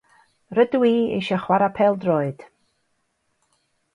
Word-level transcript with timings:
Rydw 0.57 0.79
i 0.91 0.93
eisiau 1.17 1.39
chwarae 1.43 1.69
pêl-droed. 1.79 2.39